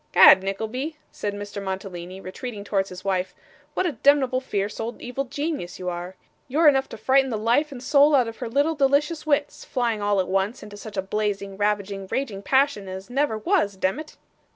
[0.15, 1.61] ''Gad, Nickleby,' said Mr.
[1.61, 3.35] Mantalini, retreating towards his wife,
[3.75, 6.15] 'what a demneble fierce old evil genius you are!
[6.47, 10.01] You're enough to frighten the life and soul out of her little delicious wits flying
[10.01, 14.17] all at once into such a blazing, ravaging, raging passion as never was, demmit!